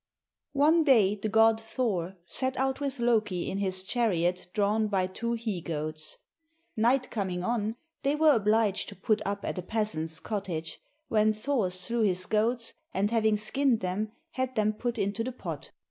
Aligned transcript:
One 0.55 0.83
day 0.83 1.13
the 1.13 1.29
god 1.29 1.61
Thor 1.61 2.15
set 2.25 2.57
out 2.57 2.79
with 2.79 2.97
Loki 2.97 3.47
in 3.51 3.59
his 3.59 3.83
chariot 3.83 4.47
drawn 4.51 4.87
by 4.87 5.05
two 5.05 5.33
he 5.33 5.61
goats. 5.61 6.17
Night 6.75 7.11
coming 7.11 7.43
on 7.43 7.75
they 8.01 8.15
were 8.15 8.31
obliged 8.33 8.89
to 8.89 8.95
put 8.95 9.21
up 9.27 9.45
at 9.45 9.59
a 9.59 9.61
peasant's 9.61 10.19
cottage, 10.19 10.81
when 11.07 11.33
Thor 11.33 11.69
slew 11.69 12.01
his 12.01 12.25
goats, 12.25 12.73
and 12.95 13.11
having 13.11 13.37
skinned 13.37 13.81
them, 13.81 14.11
had 14.31 14.55
them 14.55 14.73
put 14.73 14.97
into 14.97 15.23
the 15.23 15.31
pot. 15.31 15.69